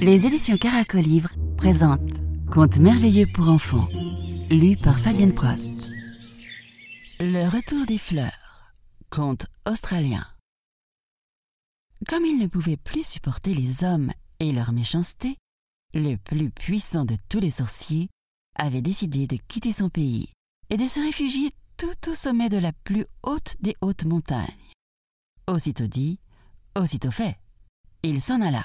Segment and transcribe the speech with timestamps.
[0.00, 3.88] Les éditions Caracolivre présentent Contes merveilleux pour enfants,
[4.50, 5.88] lu par Fabienne Prost.
[7.18, 8.72] Le retour des fleurs,
[9.10, 10.24] conte australien.
[12.08, 15.36] Comme il ne pouvait plus supporter les hommes et leur méchanceté,
[15.92, 18.08] le plus puissant de tous les sorciers
[18.54, 20.28] avait décidé de quitter son pays
[20.70, 24.65] et de se réfugier tout au sommet de la plus haute des hautes montagnes.
[25.48, 26.18] Aussitôt dit,
[26.76, 27.36] aussitôt fait.
[28.02, 28.64] Il s'en alla.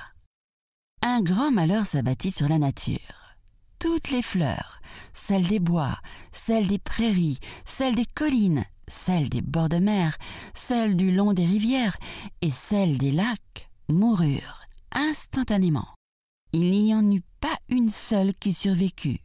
[1.03, 3.35] Un grand malheur s'abattit sur la nature.
[3.77, 4.81] Toutes les fleurs,
[5.13, 5.97] celles des bois,
[6.31, 10.17] celles des prairies, celles des collines, celles des bords de mer,
[10.55, 11.97] celles du long des rivières
[12.41, 14.61] et celles des lacs, moururent
[14.91, 15.87] instantanément.
[16.51, 19.19] Il n'y en eut pas une seule qui survécut.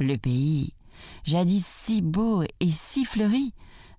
[0.00, 0.72] Le pays,
[1.24, 3.52] jadis si beau et si fleuri,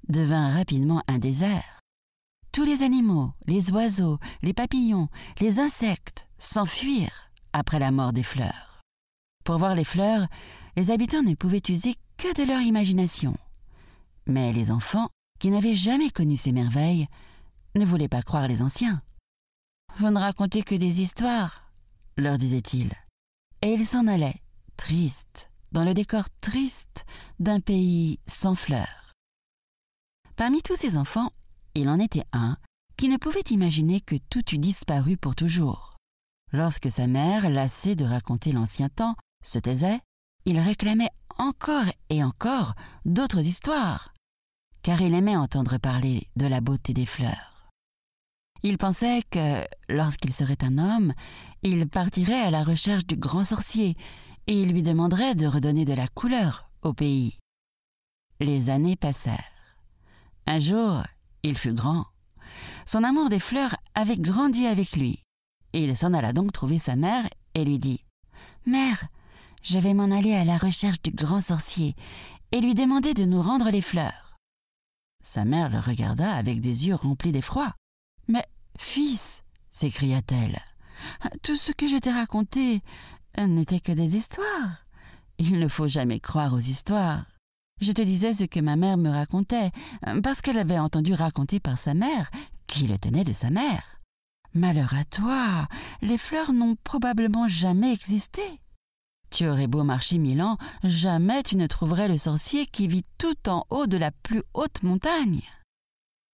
[0.07, 1.72] devint rapidement un désert.
[2.53, 8.83] Tous les animaux, les oiseaux, les papillons, les insectes s'enfuirent après la mort des fleurs.
[9.43, 10.27] Pour voir les fleurs,
[10.75, 13.35] les habitants ne pouvaient user que de leur imagination.
[14.27, 17.07] Mais les enfants, qui n'avaient jamais connu ces merveilles,
[17.73, 19.01] ne voulaient pas croire les anciens.
[19.95, 21.71] Vous ne racontez que des histoires,
[22.17, 22.91] leur disait-il.
[23.63, 24.43] Et ils s'en allaient,
[24.77, 27.05] tristes, dans le décor triste
[27.39, 29.13] d'un pays sans fleurs.
[30.35, 31.31] Parmi tous ces enfants,
[31.75, 32.57] il en était un
[32.97, 35.95] qui ne pouvait imaginer que tout eût disparu pour toujours.
[36.51, 39.99] Lorsque sa mère, lassée de raconter l'ancien temps, se taisait,
[40.45, 44.13] il réclamait encore et encore d'autres histoires,
[44.83, 47.71] car il aimait entendre parler de la beauté des fleurs.
[48.61, 51.13] Il pensait que, lorsqu'il serait un homme,
[51.63, 53.95] il partirait à la recherche du grand sorcier
[54.47, 57.39] et il lui demanderait de redonner de la couleur au pays.
[58.39, 59.77] Les années passèrent.
[60.45, 61.03] Un jour,
[61.43, 62.05] il fut grand.
[62.85, 65.23] Son amour des fleurs avait grandi avec lui.
[65.73, 68.03] Il s'en alla donc trouver sa mère et lui dit
[68.65, 69.05] Mère,
[69.61, 71.95] je vais m'en aller à la recherche du grand sorcier
[72.51, 74.37] et lui demander de nous rendre les fleurs.
[75.23, 77.73] Sa mère le regarda avec des yeux remplis d'effroi.
[78.27, 78.45] Mais,
[78.77, 80.61] fils, s'écria-t-elle,
[81.41, 82.81] tout ce que je t'ai raconté
[83.37, 84.83] n'était que des histoires.
[85.39, 87.25] Il ne faut jamais croire aux histoires.
[87.83, 89.71] Je te disais ce que ma mère me racontait,
[90.23, 92.31] parce qu'elle avait entendu raconter par sa mère,
[92.65, 93.99] qui le tenait de sa mère.
[94.53, 95.67] Malheur à toi,
[96.01, 98.41] les fleurs n'ont probablement jamais existé.
[99.31, 103.49] Tu aurais beau marcher mille ans, jamais tu ne trouverais le sorcier qui vit tout
[103.49, 105.41] en haut de la plus haute montagne.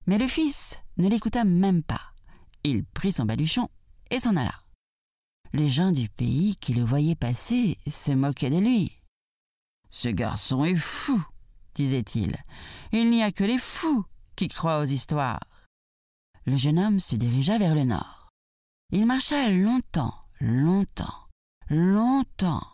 [0.06, 2.14] Mais le fils ne l'écouta même pas.
[2.64, 3.70] Il prit son baluchon
[4.12, 4.54] et s'en alla.
[5.54, 8.92] Les gens du pays qui le voyaient passer se moquaient de lui.
[9.90, 11.26] Ce garçon est fou,
[11.80, 12.36] disait-il.
[12.92, 15.40] Il n'y a que les fous qui croient aux histoires.
[16.46, 18.30] Le jeune homme se dirigea vers le nord.
[18.92, 21.28] Il marcha longtemps, longtemps,
[21.70, 22.68] longtemps,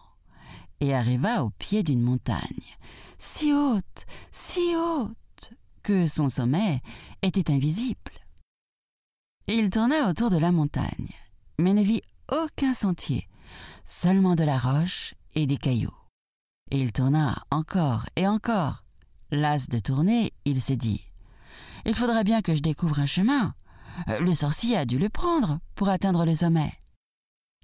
[0.80, 2.70] et arriva au pied d'une montagne,
[3.20, 6.82] si haute, si haute, que son sommet
[7.22, 8.16] était invisible.
[9.48, 11.14] Il tourna autour de la montagne,
[11.60, 12.02] mais ne vit
[12.32, 13.28] aucun sentier,
[13.84, 15.96] seulement de la roche et des cailloux.
[16.72, 18.85] Il tourna encore et encore.
[19.32, 21.02] Las de tourner, il se dit
[21.86, 23.54] Il faudra bien que je découvre un chemin.
[24.20, 26.74] Le sorcier a dû le prendre pour atteindre le sommet.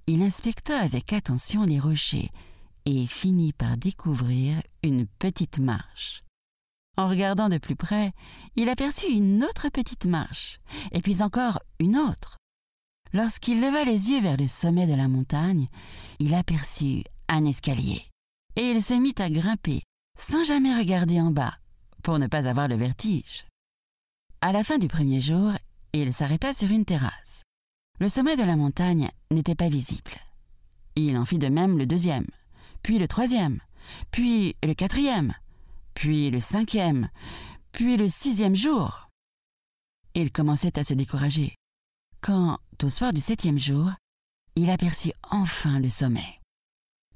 [0.06, 2.30] Il inspecta avec attention les rochers
[2.86, 6.22] et finit par découvrir une petite marche.
[6.96, 8.12] En regardant de plus près,
[8.56, 10.58] il aperçut une autre petite marche,
[10.90, 12.36] et puis encore une autre.
[13.12, 15.66] Lorsqu'il leva les yeux vers le sommet de la montagne,
[16.18, 18.02] il aperçut un escalier,
[18.56, 19.82] et il se mit à grimper,
[20.22, 21.58] sans jamais regarder en bas,
[22.04, 23.44] pour ne pas avoir le vertige.
[24.40, 25.50] À la fin du premier jour,
[25.92, 27.42] il s'arrêta sur une terrasse.
[27.98, 30.12] Le sommet de la montagne n'était pas visible.
[30.94, 32.28] Il en fit de même le deuxième,
[32.84, 33.58] puis le troisième,
[34.12, 35.34] puis le quatrième,
[35.94, 37.08] puis le cinquième,
[37.72, 39.08] puis le sixième jour.
[40.14, 41.56] Il commençait à se décourager,
[42.20, 43.90] quand, au soir du septième jour,
[44.54, 46.40] il aperçut enfin le sommet.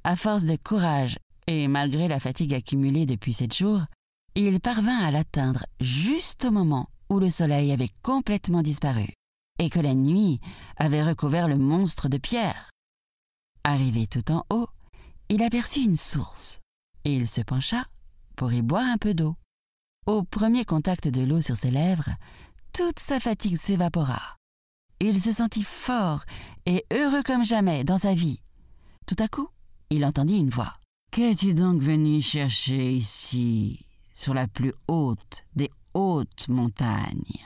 [0.02, 3.82] À force de courage et malgré la fatigue accumulée depuis sept jours,
[4.34, 9.12] il parvint à l'atteindre juste au moment où le soleil avait complètement disparu
[9.58, 10.40] et que la nuit
[10.76, 12.70] avait recouvert le monstre de pierre.
[13.64, 14.68] Arrivé tout en haut,
[15.28, 16.60] il aperçut une source
[17.04, 17.84] et il se pencha
[18.36, 19.36] pour y boire un peu d'eau.
[20.06, 22.10] Au premier contact de l'eau sur ses lèvres,
[22.72, 24.36] toute sa fatigue s'évapora.
[25.00, 26.24] Il se sentit fort
[26.66, 28.40] et heureux comme jamais dans sa vie.
[29.06, 29.48] Tout à coup,
[29.90, 30.74] il entendit une voix.
[31.16, 37.40] Qu'es-tu donc venu chercher ici, sur la plus haute des hautes montagnes?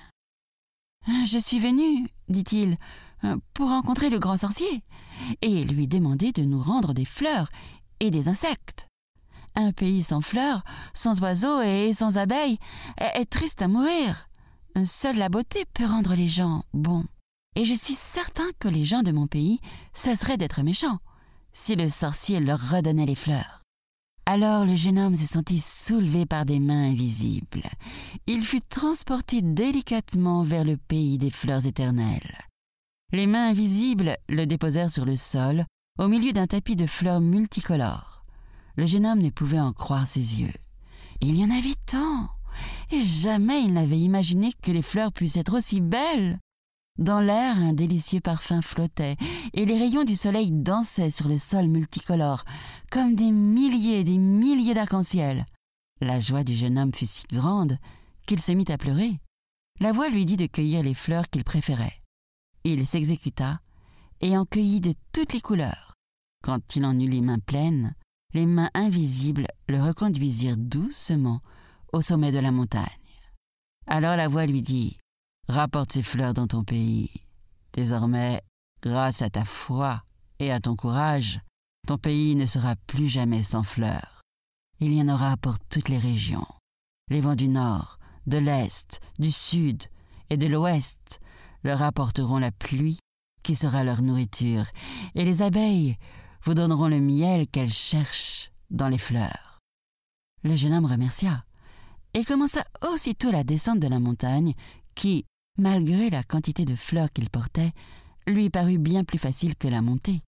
[1.06, 2.76] Je suis venu, dit-il,
[3.54, 4.82] pour rencontrer le grand sorcier,
[5.40, 7.48] et lui demander de nous rendre des fleurs
[8.00, 8.88] et des insectes.
[9.54, 12.58] Un pays sans fleurs, sans oiseaux et sans abeilles
[12.98, 14.26] est triste à mourir.
[14.84, 17.06] Seule la beauté peut rendre les gens bons.
[17.54, 19.60] Et je suis certain que les gens de mon pays
[19.94, 20.98] cesseraient d'être méchants
[21.52, 23.59] si le sorcier leur redonnait les fleurs.
[24.32, 27.64] Alors le jeune homme se sentit soulevé par des mains invisibles.
[28.28, 32.38] Il fut transporté délicatement vers le pays des fleurs éternelles.
[33.12, 35.64] Les mains invisibles le déposèrent sur le sol,
[35.98, 38.24] au milieu d'un tapis de fleurs multicolores.
[38.76, 40.54] Le jeune homme ne pouvait en croire ses yeux.
[41.20, 42.28] Il y en avait tant,
[42.92, 46.38] et jamais il n'avait imaginé que les fleurs puissent être aussi belles.
[46.98, 49.16] Dans l'air, un délicieux parfum flottait,
[49.54, 52.44] et les rayons du soleil dansaient sur le sol multicolore,
[52.90, 55.44] comme des milliers des milliers d'arcs-en-ciel.
[56.00, 57.78] La joie du jeune homme fut si grande
[58.26, 59.18] qu'il se mit à pleurer.
[59.80, 62.02] La voix lui dit de cueillir les fleurs qu'il préférait.
[62.64, 63.60] Il s'exécuta
[64.20, 65.94] et en cueillit de toutes les couleurs.
[66.44, 67.94] Quand il en eut les mains pleines,
[68.34, 71.40] les mains invisibles le reconduisirent doucement
[71.92, 72.84] au sommet de la montagne.
[73.86, 74.96] Alors la voix lui dit
[75.50, 77.10] Rapporte ces fleurs dans ton pays.
[77.72, 78.40] Désormais,
[78.82, 80.00] grâce à ta foi
[80.38, 81.40] et à ton courage,
[81.88, 84.20] ton pays ne sera plus jamais sans fleurs.
[84.78, 86.46] Il y en aura pour toutes les régions.
[87.08, 87.98] Les vents du nord,
[88.28, 89.82] de l'est, du sud
[90.30, 91.18] et de l'ouest
[91.64, 93.00] leur apporteront la pluie
[93.42, 94.66] qui sera leur nourriture,
[95.16, 95.96] et les abeilles
[96.44, 99.58] vous donneront le miel qu'elles cherchent dans les fleurs.
[100.44, 101.44] Le jeune homme remercia
[102.14, 104.54] et commença aussitôt la descente de la montagne
[104.94, 105.24] qui,
[105.60, 107.72] malgré la quantité de fleurs qu'il portait,
[108.26, 110.22] lui parut bien plus facile que la montée.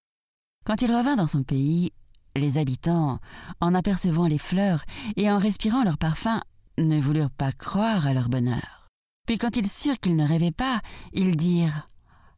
[0.65, 1.91] Quand il revint dans son pays,
[2.37, 3.19] les habitants,
[3.61, 4.85] en apercevant les fleurs
[5.17, 6.43] et en respirant leur parfum,
[6.79, 8.89] ne voulurent pas croire à leur bonheur.
[9.27, 10.81] Puis quand ils surent qu'ils ne rêvaient pas,
[11.13, 11.87] ils dirent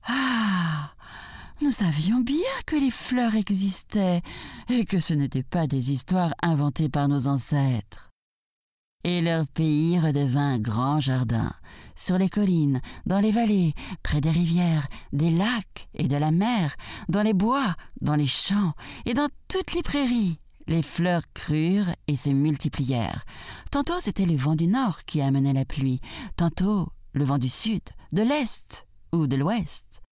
[0.06, 0.92] Ah
[1.62, 4.22] Nous savions bien que les fleurs existaient
[4.68, 8.13] et que ce n'étaient pas des histoires inventées par nos ancêtres
[9.04, 11.52] et leur pays redevint grand jardin,
[11.94, 16.74] sur les collines, dans les vallées, près des rivières, des lacs et de la mer,
[17.08, 18.72] dans les bois, dans les champs
[19.04, 20.38] et dans toutes les prairies.
[20.66, 23.24] Les fleurs crurent et se multiplièrent.
[23.70, 26.00] Tantôt c'était le vent du nord qui amenait la pluie,
[26.36, 30.02] tantôt le vent du sud, de l'est ou de l'ouest.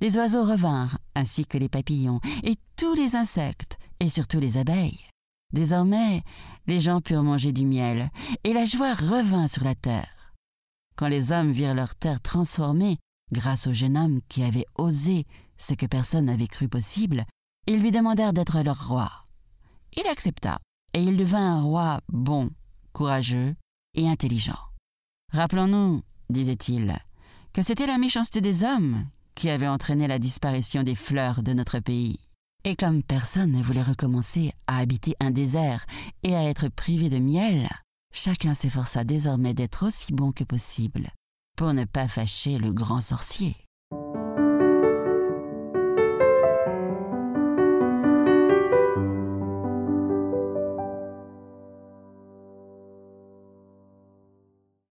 [0.00, 5.00] Les oiseaux revinrent, ainsi que les papillons, et tous les insectes, et surtout les abeilles.
[5.52, 6.22] Désormais,
[6.66, 8.10] les gens purent manger du miel,
[8.44, 10.34] et la joie revint sur la terre.
[10.96, 12.98] Quand les hommes virent leur terre transformée,
[13.32, 15.26] grâce au jeune homme qui avait osé
[15.56, 17.24] ce que personne n'avait cru possible,
[17.66, 19.10] ils lui demandèrent d'être leur roi.
[19.96, 20.58] Il accepta,
[20.94, 22.50] et il devint un roi bon,
[22.92, 23.54] courageux
[23.94, 24.58] et intelligent.
[25.32, 26.98] Rappelons-nous, disait-il,
[27.52, 31.78] que c'était la méchanceté des hommes qui avait entraîné la disparition des fleurs de notre
[31.78, 32.20] pays.
[32.64, 35.84] Et comme personne ne voulait recommencer à habiter un désert
[36.22, 37.68] et à être privé de miel,
[38.12, 41.10] chacun s'efforça désormais d'être aussi bon que possible
[41.56, 43.56] pour ne pas fâcher le grand sorcier.